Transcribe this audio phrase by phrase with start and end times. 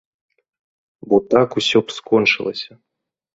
[1.11, 2.73] Бо так усё б скончылася.